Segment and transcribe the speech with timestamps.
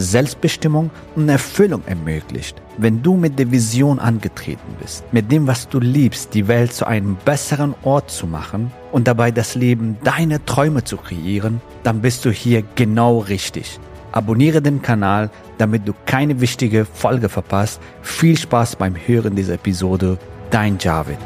[0.00, 2.60] Selbstbestimmung und Erfüllung ermöglicht.
[2.78, 6.86] Wenn du mit der Vision angetreten bist, mit dem, was du liebst, die Welt zu
[6.86, 12.24] einem besseren Ort zu machen und dabei das Leben deiner Träume zu kreieren, dann bist
[12.24, 13.78] du hier genau richtig.
[14.12, 17.80] Abonniere den Kanal, damit du keine wichtige Folge verpasst.
[18.02, 20.18] Viel Spaß beim Hören dieser Episode.
[20.50, 21.18] Dein Javid.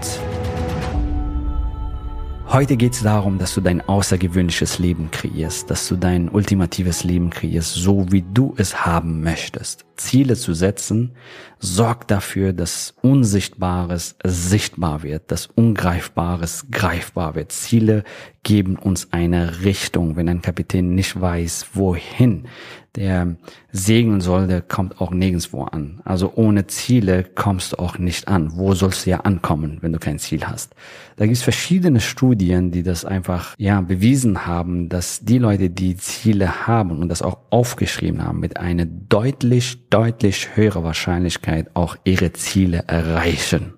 [2.54, 7.30] Heute geht es darum, dass du dein außergewöhnliches Leben kreierst, dass du dein ultimatives Leben
[7.30, 9.84] kreierst, so wie du es haben möchtest.
[9.96, 11.16] Ziele zu setzen,
[11.58, 17.50] sorgt dafür, dass Unsichtbares sichtbar wird, dass Ungreifbares greifbar wird.
[17.50, 18.04] Ziele
[18.44, 20.16] geben uns eine Richtung.
[20.16, 22.46] Wenn ein Kapitän nicht weiß, wohin
[22.94, 23.36] der
[23.72, 26.00] segeln soll, der kommt auch nirgendwo an.
[26.04, 28.56] Also ohne Ziele kommst du auch nicht an.
[28.56, 30.74] Wo sollst du ja ankommen, wenn du kein Ziel hast?
[31.16, 35.96] Da gibt es verschiedene Studien, die das einfach ja bewiesen haben, dass die Leute, die
[35.96, 42.32] Ziele haben und das auch aufgeschrieben haben, mit einer deutlich, deutlich höheren Wahrscheinlichkeit auch ihre
[42.32, 43.74] Ziele erreichen.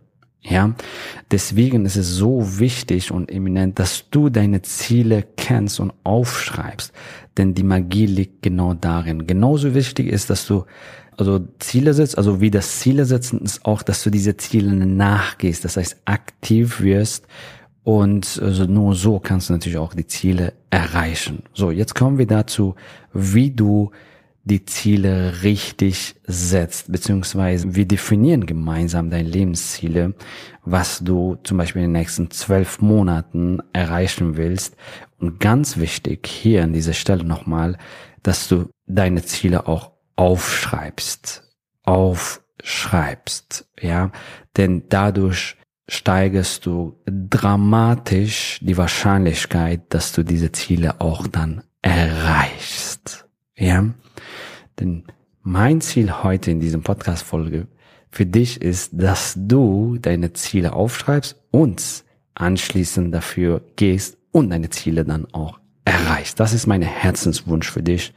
[0.48, 0.75] Ja,
[1.33, 6.92] deswegen ist es so wichtig und eminent, dass du deine Ziele kennst und aufschreibst,
[7.36, 9.27] denn die Magie liegt genau darin.
[9.27, 10.64] Genauso wichtig ist, dass du
[11.17, 15.64] also Ziele setzt, also wie das Ziele setzen ist auch, dass du diese Ziele nachgehst,
[15.64, 17.27] das heißt aktiv wirst
[17.83, 21.42] und also nur so kannst du natürlich auch die Ziele erreichen.
[21.55, 22.74] So, jetzt kommen wir dazu,
[23.12, 23.91] wie du
[24.47, 30.14] die Ziele richtig setzt, beziehungsweise wir definieren gemeinsam deine Lebensziele,
[30.64, 34.77] was du zum Beispiel in den nächsten zwölf Monaten erreichen willst.
[35.19, 37.77] Und ganz wichtig hier an dieser Stelle nochmal,
[38.23, 41.42] dass du deine Ziele auch aufschreibst,
[41.83, 44.13] aufschreibst, ja,
[44.57, 45.57] denn dadurch
[45.89, 52.86] steigerst du dramatisch die Wahrscheinlichkeit, dass du diese Ziele auch dann erreichst,
[53.58, 53.84] ja.
[54.78, 55.05] Denn
[55.42, 57.67] mein Ziel heute in diesem Podcast-Folge
[58.11, 65.05] für dich ist, dass du deine Ziele aufschreibst und anschließend dafür gehst und deine Ziele
[65.05, 66.40] dann auch erreichst.
[66.40, 68.12] Das ist mein Herzenswunsch für dich,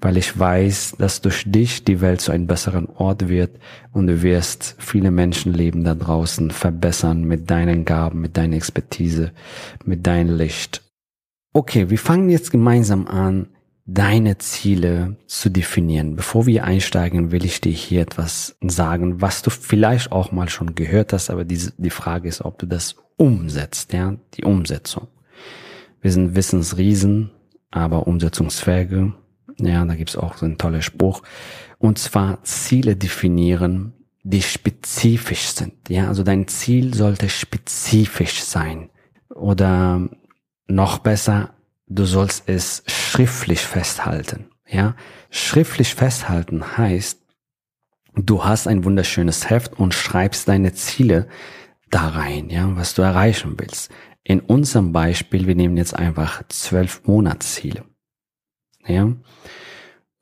[0.00, 3.58] weil ich weiß, dass durch dich die Welt zu einem besseren Ort wird
[3.92, 9.32] und du wirst viele Menschenleben da draußen verbessern mit deinen Gaben, mit deiner Expertise,
[9.84, 10.82] mit deinem Licht.
[11.52, 13.48] Okay, wir fangen jetzt gemeinsam an,
[13.92, 16.14] deine Ziele zu definieren.
[16.14, 20.74] Bevor wir einsteigen, will ich dir hier etwas sagen, was du vielleicht auch mal schon
[20.74, 25.08] gehört hast, aber diese, die Frage ist, ob du das umsetzt, ja, die Umsetzung.
[26.00, 27.30] Wir sind Wissensriesen,
[27.70, 29.12] aber Umsetzungsfähige.
[29.58, 31.22] Ja, da gibt's auch so einen tollen Spruch.
[31.78, 33.92] Und zwar Ziele definieren,
[34.22, 35.74] die spezifisch sind.
[35.88, 38.90] Ja, also dein Ziel sollte spezifisch sein.
[39.34, 40.08] Oder
[40.66, 41.54] noch besser,
[41.90, 44.46] du sollst es schriftlich festhalten.
[44.66, 44.94] Ja,
[45.30, 47.20] schriftlich festhalten heißt,
[48.14, 51.28] du hast ein wunderschönes Heft und schreibst deine Ziele
[51.90, 53.90] da rein, ja, was du erreichen willst.
[54.22, 57.84] In unserem Beispiel, wir nehmen jetzt einfach zwölf Monatsziele.
[58.86, 59.12] Ja,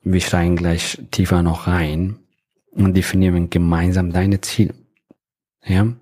[0.01, 2.17] wir steigen gleich tiefer noch rein
[2.71, 4.73] und definieren gemeinsam deine Ziele.
[5.63, 5.93] Ja,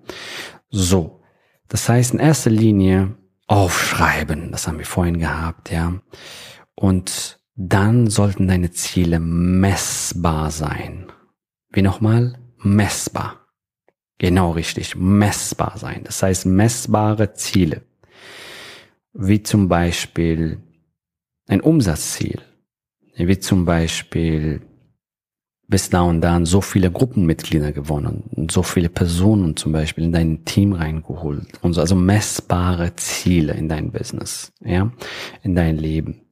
[0.70, 1.20] so.
[1.68, 3.17] Das heißt, in erster Linie
[3.48, 4.52] aufschreiben.
[4.52, 6.00] Das haben wir vorhin gehabt, ja.
[6.74, 11.10] Und dann sollten deine Ziele messbar sein.
[11.70, 12.38] Wie nochmal?
[12.62, 13.48] Messbar.
[14.18, 16.02] Genau richtig, messbar sein.
[16.04, 17.82] Das heißt messbare Ziele.
[19.12, 20.62] Wie zum Beispiel
[21.48, 22.42] ein Umsatzziel.
[23.16, 24.67] Wie zum Beispiel
[25.68, 30.44] bis da und dann so viele Gruppenmitglieder gewonnen so viele Personen zum Beispiel in dein
[30.44, 34.90] Team reingeholt und so, also messbare Ziele in dein Business, ja,
[35.42, 36.22] in dein Leben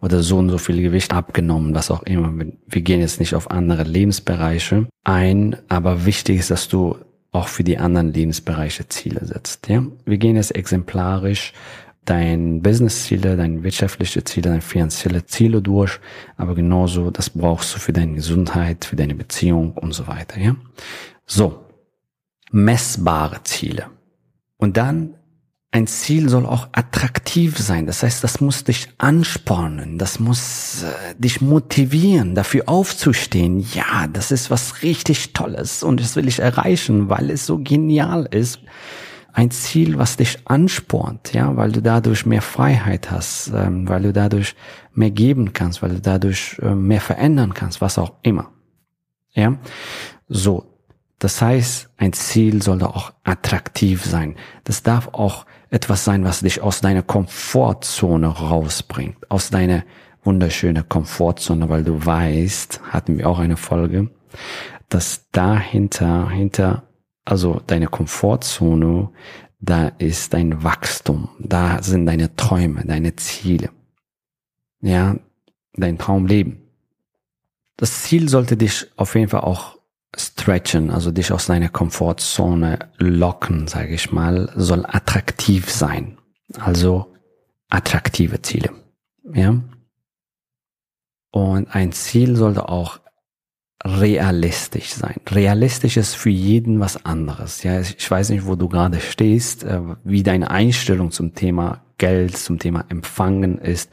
[0.00, 2.32] oder so und so viel Gewicht abgenommen, was auch immer.
[2.66, 6.96] Wir gehen jetzt nicht auf andere Lebensbereiche ein, aber wichtig ist, dass du
[7.32, 9.84] auch für die anderen Lebensbereiche Ziele setzt, ja.
[10.06, 11.52] Wir gehen jetzt exemplarisch
[12.06, 16.00] dein Business-Ziele, deine wirtschaftliche Ziele, deine finanzielle Ziele durch,
[16.36, 20.56] aber genauso, das brauchst du für deine Gesundheit, für deine Beziehung und so weiter, ja.
[21.26, 21.64] So.
[22.52, 23.86] Messbare Ziele.
[24.56, 25.14] Und dann
[25.72, 27.86] ein Ziel soll auch attraktiv sein.
[27.86, 33.60] Das heißt, das muss dich anspornen, das muss äh, dich motivieren, dafür aufzustehen.
[33.74, 38.26] Ja, das ist was richtig Tolles und das will ich erreichen, weil es so genial
[38.30, 38.60] ist.
[39.36, 44.14] Ein Ziel, was dich anspornt, ja, weil du dadurch mehr Freiheit hast, ähm, weil du
[44.14, 44.56] dadurch
[44.94, 48.50] mehr geben kannst, weil du dadurch äh, mehr verändern kannst, was auch immer.
[49.34, 49.58] Ja,
[50.26, 50.72] so.
[51.18, 54.36] Das heißt, ein Ziel sollte auch attraktiv sein.
[54.64, 59.84] Das darf auch etwas sein, was dich aus deiner Komfortzone rausbringt, aus deiner
[60.24, 64.08] wunderschöne Komfortzone, weil du weißt, hatten wir auch eine Folge,
[64.88, 66.84] dass dahinter, hinter,
[67.26, 69.10] also deine Komfortzone,
[69.60, 73.70] da ist dein Wachstum, da sind deine Träume, deine Ziele.
[74.80, 75.16] Ja,
[75.74, 76.62] dein Traumleben.
[77.76, 79.76] Das Ziel sollte dich auf jeden Fall auch
[80.16, 86.18] stretchen, also dich aus deiner Komfortzone locken, sage ich mal, soll attraktiv sein.
[86.58, 87.12] Also
[87.68, 88.70] attraktive Ziele.
[89.34, 89.60] Ja?
[91.32, 93.00] Und ein Ziel sollte auch
[93.84, 95.16] realistisch sein.
[95.28, 97.62] Realistisch ist für jeden was anderes.
[97.62, 102.36] Ja, ich weiß nicht, wo du gerade stehst, äh, wie deine Einstellung zum Thema Geld,
[102.36, 103.90] zum Thema Empfangen ist,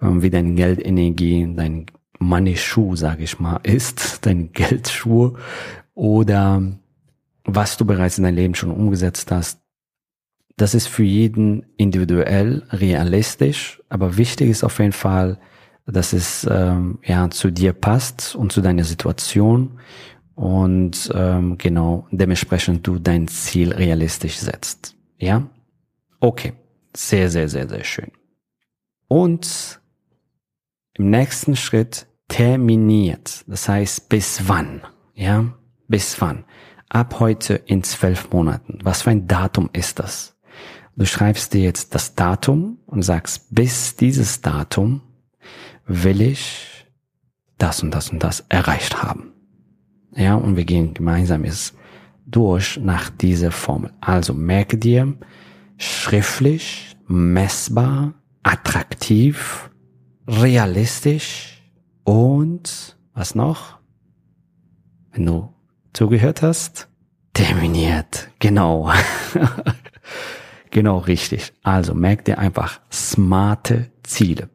[0.00, 1.86] ähm, wie deine Geldenergie, dein
[2.18, 5.36] Money Schuh, sage ich mal, ist, dein Geldschuh
[5.94, 6.62] oder
[7.44, 9.60] was du bereits in deinem Leben schon umgesetzt hast.
[10.56, 15.38] Das ist für jeden individuell, realistisch, aber wichtig ist auf jeden Fall,
[15.92, 19.80] dass es ähm, ja zu dir passt und zu deiner Situation
[20.34, 24.96] und ähm, genau dementsprechend du dein Ziel realistisch setzt.
[25.18, 25.48] Ja,
[26.20, 26.54] okay,
[26.96, 28.10] sehr sehr sehr sehr schön.
[29.08, 29.80] Und
[30.94, 33.44] im nächsten Schritt terminiert.
[33.46, 34.82] Das heißt, bis wann?
[35.14, 35.52] Ja,
[35.88, 36.44] bis wann?
[36.88, 38.78] Ab heute in zwölf Monaten.
[38.82, 40.36] Was für ein Datum ist das?
[40.96, 45.00] Du schreibst dir jetzt das Datum und sagst, bis dieses Datum
[45.92, 46.86] will ich
[47.58, 49.32] das und das und das erreicht haben.
[50.14, 51.74] Ja, und wir gehen gemeinsam jetzt
[52.26, 53.92] durch nach dieser Formel.
[54.00, 55.16] Also merke dir,
[55.76, 59.70] schriftlich, messbar, attraktiv,
[60.26, 61.60] realistisch,
[62.10, 63.78] und was noch?
[65.12, 65.54] Wenn du
[65.92, 66.88] zugehört hast,
[67.34, 68.28] terminiert.
[68.38, 68.90] Genau.
[70.70, 71.52] genau richtig.
[71.62, 74.50] Also merk dir einfach smarte Ziele.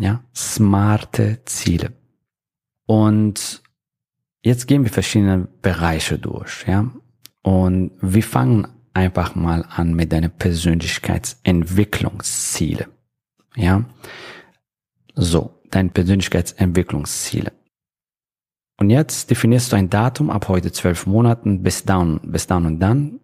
[0.00, 1.92] Ja, smarte Ziele.
[2.86, 3.64] Und
[4.42, 6.88] jetzt gehen wir verschiedene Bereiche durch, ja.
[7.42, 12.86] Und wir fangen einfach mal an mit deinen Persönlichkeitsentwicklungsziele.
[13.56, 13.86] Ja.
[15.14, 17.52] So deine Persönlichkeitsentwicklungsziele.
[18.76, 22.78] Und jetzt definierst du ein Datum ab heute zwölf Monaten bis dann, bis dann und
[22.78, 23.18] dann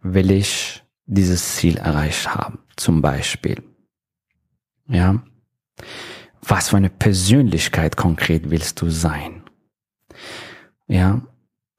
[0.00, 2.60] will ich dieses Ziel erreicht haben.
[2.76, 3.62] Zum Beispiel.
[4.88, 5.22] Ja.
[6.46, 9.42] Was für eine Persönlichkeit konkret willst du sein?
[10.86, 11.22] Ja.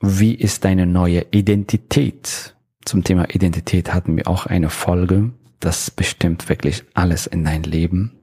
[0.02, 2.56] Wie ist deine neue Identität?
[2.84, 5.32] Zum Thema Identität hatten wir auch eine Folge.
[5.60, 8.16] Das bestimmt wirklich alles in dein Leben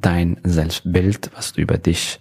[0.00, 2.20] dein Selbstbild, was du über dich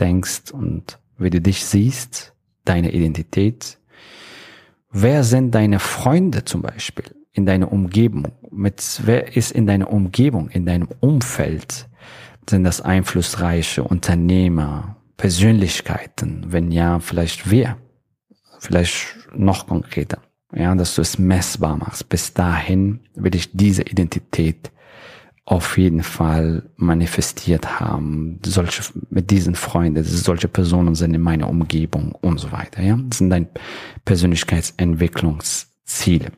[0.00, 2.32] denkst und wie du dich siehst,
[2.64, 3.78] deine Identität.
[4.90, 8.32] Wer sind deine Freunde zum Beispiel in deiner Umgebung?
[8.50, 11.88] Mit wer ist in deiner Umgebung, in deinem Umfeld?
[12.48, 16.46] Sind das einflussreiche Unternehmer, Persönlichkeiten?
[16.48, 17.76] Wenn ja, vielleicht wer?
[18.58, 20.22] Vielleicht noch konkreter.
[20.54, 22.08] Ja, dass du es messbar machst.
[22.08, 24.72] Bis dahin will ich diese Identität
[25.44, 28.40] auf jeden Fall manifestiert haben.
[28.44, 32.98] Solche, mit diesen Freunden, solche Personen sind in meiner Umgebung und so weiter, ja.
[33.08, 33.48] Das sind deine
[34.04, 36.32] Persönlichkeitsentwicklungsziele.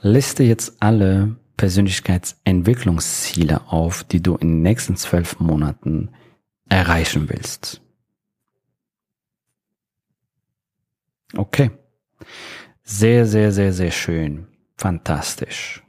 [0.00, 6.10] Liste jetzt alle Persönlichkeitsentwicklungsziele auf, die du in den nächsten zwölf Monaten
[6.68, 7.80] erreichen willst.
[11.36, 11.70] Okay.
[12.82, 14.48] Sehr, sehr, sehr, sehr schön.
[14.76, 15.84] Fantastisch.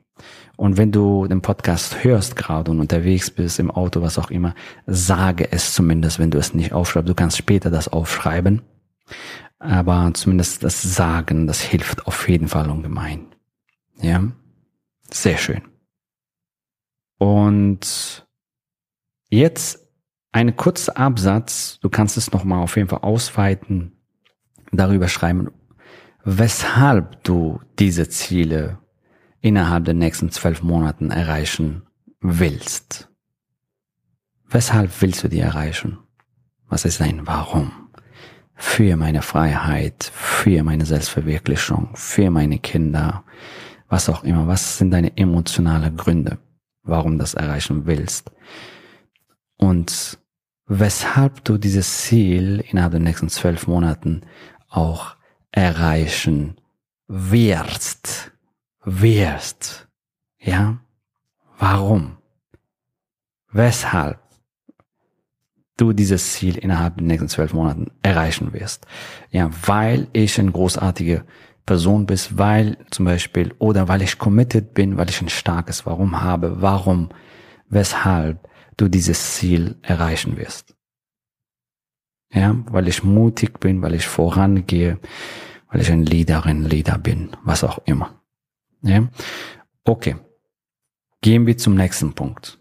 [0.57, 4.53] Und wenn du den Podcast hörst gerade und unterwegs bist, im Auto, was auch immer,
[4.85, 7.09] sage es zumindest, wenn du es nicht aufschreibst.
[7.09, 8.61] Du kannst später das aufschreiben.
[9.57, 13.25] Aber zumindest das Sagen, das hilft auf jeden Fall ungemein.
[13.99, 14.23] Ja?
[15.11, 15.61] Sehr schön.
[17.17, 18.27] Und
[19.29, 19.87] jetzt
[20.31, 21.79] eine kurze Absatz.
[21.81, 23.93] Du kannst es nochmal auf jeden Fall ausweiten,
[24.71, 25.51] darüber schreiben,
[26.23, 28.79] weshalb du diese Ziele
[29.39, 31.83] innerhalb der nächsten zwölf Monaten erreichen
[32.19, 33.09] willst.
[34.49, 35.99] Weshalb willst du die erreichen?
[36.67, 37.71] Was ist dein Warum?
[38.55, 43.23] Für meine Freiheit, für meine Selbstverwirklichung, für meine Kinder,
[43.87, 44.47] was auch immer.
[44.47, 46.37] Was sind deine emotionalen Gründe,
[46.83, 48.31] warum das erreichen willst?
[49.57, 50.17] Und
[50.65, 54.21] weshalb du dieses Ziel innerhalb der nächsten zwölf Monaten
[54.69, 55.15] auch
[55.51, 56.55] erreichen
[57.07, 58.31] wirst.
[58.83, 59.87] Wirst.
[60.39, 60.79] Ja?
[61.57, 62.17] Warum?
[63.51, 64.19] Weshalb
[65.77, 68.85] du dieses Ziel innerhalb der nächsten zwölf Monaten erreichen wirst?
[69.29, 71.23] Ja, weil ich eine großartige
[71.65, 76.21] Person bist, weil zum Beispiel, oder weil ich committed bin, weil ich ein starkes Warum
[76.21, 77.09] habe, warum,
[77.69, 80.75] weshalb du dieses Ziel erreichen wirst.
[82.33, 84.99] Ja, weil ich mutig bin, weil ich vorangehe,
[85.69, 88.21] weil ich ein Leaderin, Leader bin, was auch immer.
[88.81, 89.07] Ja,
[89.85, 90.15] okay.
[91.21, 92.59] Gehen wir zum nächsten Punkt.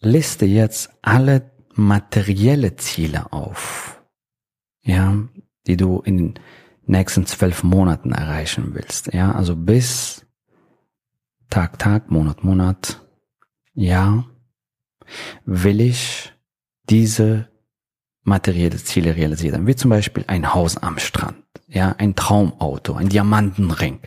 [0.00, 4.00] Liste jetzt alle materielle Ziele auf,
[4.82, 5.16] ja,
[5.66, 6.38] die du in
[6.88, 9.12] nächsten zwölf Monaten erreichen willst.
[9.12, 10.26] Ja, also bis
[11.50, 13.00] Tag, Tag, Monat, Monat,
[13.74, 14.26] Jahr
[15.44, 16.32] will ich
[16.90, 17.48] diese
[18.22, 19.66] materielle Ziele realisieren.
[19.66, 24.00] Wie zum Beispiel ein Haus am Strand, ja, ein Traumauto, ein Diamantenring.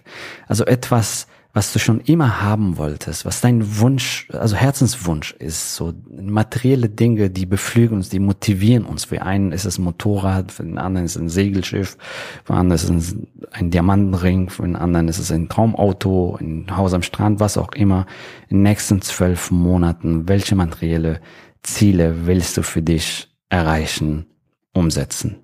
[0.48, 5.94] Also etwas, was du schon immer haben wolltest, was dein Wunsch, also Herzenswunsch ist, so
[6.10, 9.06] materielle Dinge, die beflügeln uns, die motivieren uns.
[9.06, 11.98] Für einen ist es ein Motorrad, für den anderen ist es ein Segelschiff,
[12.46, 13.16] für den anderen ist es
[13.52, 17.74] ein Diamantenring, für den anderen ist es ein Traumauto, ein Haus am Strand, was auch
[17.74, 18.06] immer.
[18.48, 21.20] In den nächsten zwölf Monaten, welche materielle
[21.64, 24.26] Ziele willst du für dich erreichen,
[24.74, 25.36] umsetzen?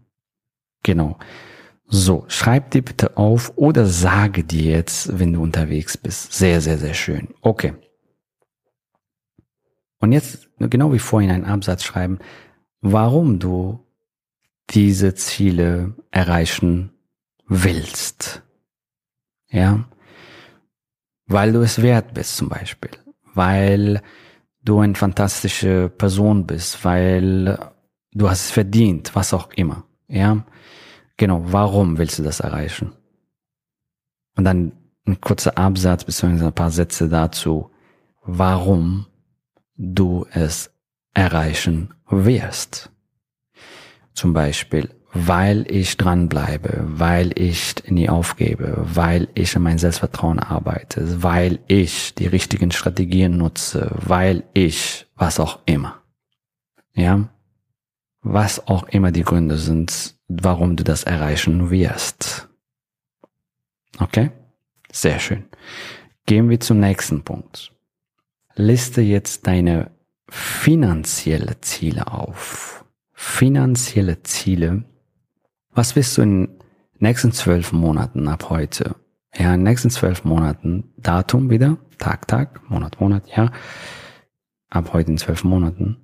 [0.84, 1.18] Genau.
[1.90, 6.34] So, schreib dir bitte auf oder sage dir jetzt, wenn du unterwegs bist.
[6.34, 7.30] Sehr, sehr, sehr schön.
[7.42, 7.76] Okay.
[10.00, 12.20] Und jetzt, genau wie vorhin, einen Absatz schreiben,
[12.82, 13.86] warum du
[14.70, 16.92] diese Ziele erreichen
[17.48, 18.44] willst.
[19.50, 19.88] Ja.
[21.26, 22.92] Weil du es wert bist zum Beispiel.
[23.34, 24.02] Weil
[24.62, 26.84] du eine fantastische Person bist.
[26.84, 27.58] Weil
[28.12, 29.86] du hast es verdient, was auch immer.
[30.10, 30.46] Ja.
[31.18, 32.94] Genau, warum willst du das erreichen?
[34.36, 34.72] Und dann
[35.06, 36.46] ein kurzer Absatz bzw.
[36.46, 37.72] ein paar Sätze dazu,
[38.22, 39.08] warum
[39.76, 40.72] du es
[41.14, 42.92] erreichen wirst.
[44.14, 51.24] Zum Beispiel, weil ich dranbleibe, weil ich nie aufgebe, weil ich an mein Selbstvertrauen arbeite,
[51.24, 56.02] weil ich die richtigen Strategien nutze, weil ich was auch immer.
[56.94, 57.30] Ja?
[58.22, 62.50] Was auch immer die Gründe sind, warum du das erreichen wirst.
[64.00, 64.32] Okay?
[64.92, 65.46] Sehr schön.
[66.26, 67.74] Gehen wir zum nächsten Punkt.
[68.56, 69.92] Liste jetzt deine
[70.30, 72.86] finanzielle Ziele auf.
[73.14, 74.84] Finanzielle Ziele.
[75.72, 76.60] Was willst du in den
[77.00, 78.96] nächsten zwölf Monaten ab heute?
[79.34, 83.52] Ja, in den nächsten zwölf Monaten, Datum wieder, Tag, Tag, Monat, Monat, ja.
[84.70, 85.98] Ab heute in zwölf Monaten.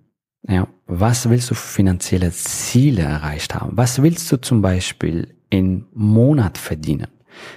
[0.47, 3.77] Ja, was willst du für finanzielle Ziele erreicht haben?
[3.77, 7.07] Was willst du zum Beispiel im Monat verdienen?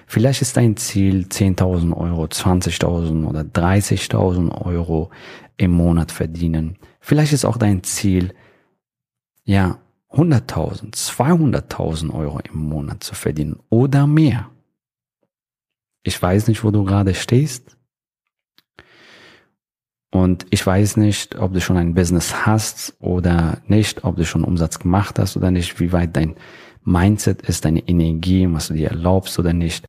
[0.07, 5.11] Vielleicht ist dein Ziel 10.000 Euro, 20.000 oder 30.000 Euro
[5.57, 6.79] im Monat verdienen.
[7.01, 8.33] Vielleicht ist auch dein Ziel,
[9.45, 9.79] ja,
[10.11, 14.51] 100.000, 200.000 Euro im Monat zu verdienen oder mehr.
[16.03, 17.76] Ich weiß nicht, wo du gerade stehst.
[20.17, 24.45] Und ich weiß nicht, ob du schon ein Business hast oder nicht, ob du schon
[24.45, 26.37] Umsatz gemacht hast oder nicht, wie weit dein
[26.85, 29.85] Mindset ist, deine Energie, was du dir erlaubst oder nicht.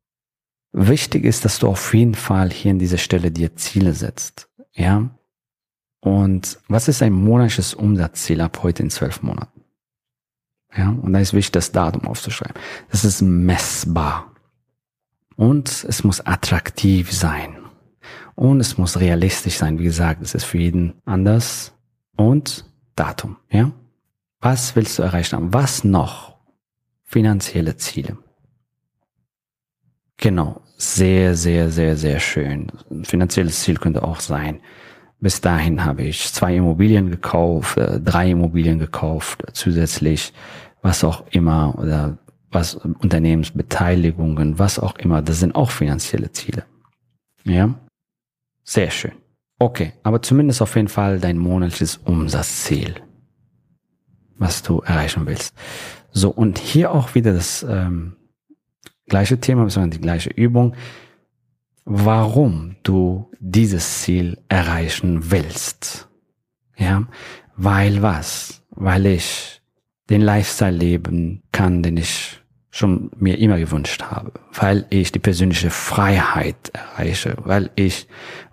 [0.72, 4.50] Wichtig ist, dass du auf jeden Fall hier an dieser Stelle dir Ziele setzt.
[4.74, 5.08] Ja?
[6.00, 9.62] Und was ist ein monatliches Umsatzziel ab heute in zwölf Monaten?
[10.76, 12.60] Ja, und da ist wichtig, das Datum aufzuschreiben.
[12.90, 14.34] Das ist messbar.
[15.36, 17.57] Und es muss attraktiv sein.
[18.38, 19.80] Und es muss realistisch sein.
[19.80, 21.74] Wie gesagt, es ist für jeden anders.
[22.16, 23.72] Und Datum, ja?
[24.40, 25.52] Was willst du erreichen haben?
[25.52, 26.36] Was noch?
[27.02, 28.16] Finanzielle Ziele.
[30.18, 30.60] Genau.
[30.76, 32.70] Sehr, sehr, sehr, sehr schön.
[32.88, 34.60] Ein finanzielles Ziel könnte auch sein.
[35.18, 40.32] Bis dahin habe ich zwei Immobilien gekauft, äh, drei Immobilien gekauft, zusätzlich
[40.80, 42.18] was auch immer oder
[42.52, 45.22] was Unternehmensbeteiligungen, was auch immer.
[45.22, 46.66] Das sind auch finanzielle Ziele.
[47.42, 47.74] Ja.
[48.68, 49.12] Sehr schön.
[49.58, 52.96] Okay, aber zumindest auf jeden Fall dein monatliches Umsatzziel,
[54.36, 55.54] was du erreichen willst.
[56.12, 58.16] So, und hier auch wieder das ähm,
[59.06, 60.76] gleiche Thema, beziehungsweise die gleiche Übung,
[61.86, 66.10] warum du dieses Ziel erreichen willst.
[66.76, 67.08] Ja,
[67.56, 68.62] weil was?
[68.68, 69.62] Weil ich
[70.10, 72.42] den Lifestyle leben kann, den ich
[72.78, 78.06] schon mir immer gewünscht habe, weil ich die persönliche Freiheit erreiche, weil ich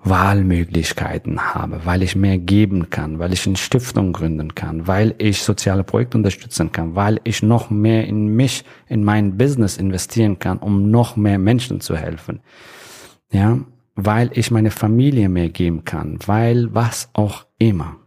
[0.03, 5.43] Wahlmöglichkeiten habe, weil ich mehr geben kann, weil ich eine Stiftung gründen kann, weil ich
[5.43, 10.57] soziale Projekte unterstützen kann, weil ich noch mehr in mich, in mein Business investieren kann,
[10.57, 12.41] um noch mehr Menschen zu helfen.
[13.31, 13.59] Ja,
[13.95, 17.97] weil ich meine Familie mehr geben kann, weil was auch immer.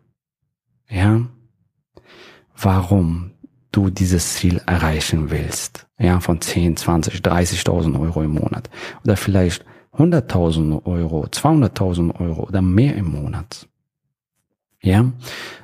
[0.88, 1.22] Ja,
[2.56, 3.32] warum
[3.72, 5.88] du dieses Ziel erreichen willst.
[5.99, 8.71] Ja, von 10, 20, 30.000 Euro im Monat.
[9.05, 9.64] Oder vielleicht
[9.97, 13.69] 100.000 Euro, 200.000 Euro oder mehr im Monat.
[14.81, 15.11] Ja,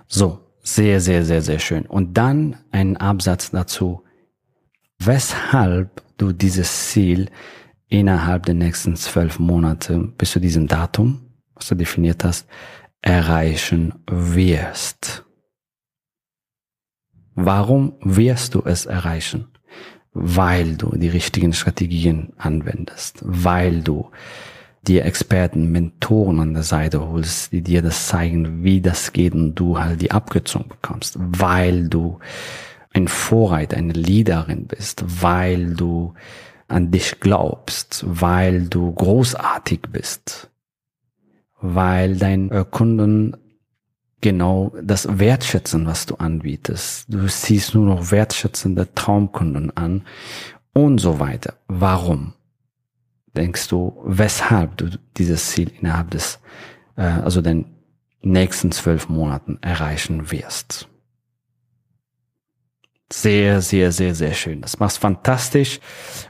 [0.08, 1.86] so, sehr, sehr, sehr, sehr schön.
[1.86, 4.02] Und dann ein Absatz dazu,
[4.98, 7.30] weshalb du dieses Ziel
[7.88, 11.20] innerhalb der nächsten zwölf Monate bis zu diesem Datum,
[11.54, 12.48] was du definiert hast,
[13.02, 15.24] erreichen wirst.
[17.34, 19.53] Warum wirst du es erreichen?
[20.14, 24.10] Weil du die richtigen Strategien anwendest, weil du
[24.86, 29.54] dir Experten, Mentoren an der Seite holst, die dir das zeigen, wie das geht und
[29.54, 32.18] du halt die Abkürzung bekommst, weil du
[32.92, 36.14] ein Vorreiter, eine Leaderin bist, weil du
[36.68, 40.50] an dich glaubst, weil du großartig bist,
[41.60, 43.36] weil dein Kunden
[44.24, 47.12] genau das Wertschätzen, was du anbietest.
[47.12, 50.02] Du siehst nur noch wertschätzende Traumkunden an
[50.72, 51.58] und so weiter.
[51.68, 52.32] Warum?
[53.36, 56.40] Denkst du, weshalb du dieses Ziel innerhalb des,
[56.96, 57.66] äh, also den
[58.22, 60.88] nächsten zwölf Monaten erreichen wirst?
[63.12, 64.62] Sehr, sehr, sehr, sehr schön.
[64.62, 65.80] Das machst fantastisch.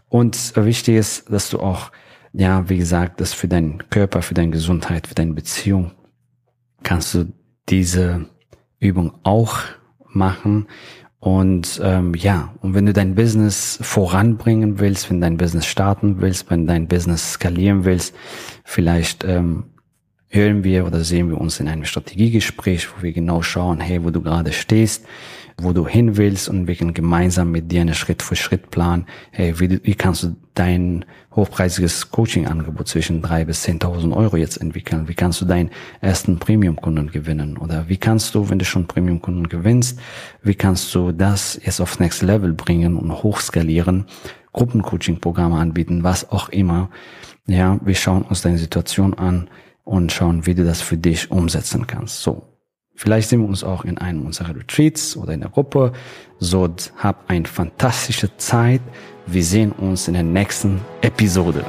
[0.09, 1.93] Und wichtig ist, dass du auch,
[2.33, 5.93] ja, wie gesagt, das für deinen Körper, für deine Gesundheit, für deine Beziehung
[6.83, 7.33] kannst du
[7.69, 8.27] diese
[8.79, 9.59] Übung auch
[10.09, 10.67] machen.
[11.19, 16.51] Und ähm, ja, und wenn du dein Business voranbringen willst, wenn dein Business starten willst,
[16.51, 18.15] wenn dein Business skalieren willst,
[18.65, 19.65] vielleicht ähm,
[20.29, 24.11] hören wir oder sehen wir uns in einem Strategiegespräch, wo wir genau schauen, hey, wo
[24.11, 25.07] du gerade stehst,
[25.57, 29.95] wo du hin willst und wir können gemeinsam mit dir eine Schritt-für-Schritt-Plan, hey, wie, wie
[29.95, 35.09] kannst du dein hochpreisiges Coaching-Angebot zwischen drei bis zehntausend Euro jetzt entwickeln?
[35.09, 37.57] Wie kannst du deinen ersten Premium-Kunden gewinnen?
[37.57, 39.99] Oder wie kannst du, wenn du schon Premium-Kunden gewinnst,
[40.43, 44.07] wie kannst du das jetzt aufs Next Level bringen und hochskalieren?
[44.53, 46.89] Gruppencoaching-Programme anbieten, was auch immer.
[47.47, 49.49] Ja, wir schauen uns deine Situation an
[49.83, 52.23] und schauen, wie du das für dich umsetzen kannst.
[52.23, 52.54] So,
[52.95, 55.93] Vielleicht sehen wir uns auch in einem unserer Retreats oder in der Gruppe.
[56.39, 58.83] So, hab eine fantastische Zeit.
[59.27, 61.65] Wir sehen uns in der nächsten Episode.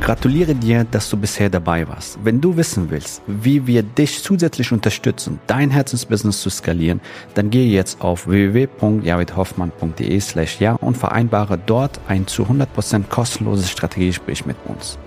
[0.00, 2.18] Gratuliere dir, dass du bisher dabei warst.
[2.22, 7.00] Wenn du wissen willst, wie wir dich zusätzlich unterstützen, dein Herzensbusiness zu skalieren,
[7.34, 14.46] dann gehe jetzt auf www.javidhoffmann.de slash ja und vereinbare dort ein zu 100% kostenloses Strategiegespräch
[14.46, 14.96] mit uns.